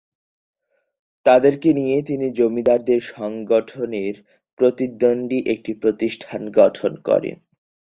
[1.25, 4.15] তাদেরকে নিয়ে তিনি জমিদারদের সংগঠনের
[4.59, 7.37] প্রতিদ্বন্দ্বী একটি প্রতিষ্ঠান গঠন করেন।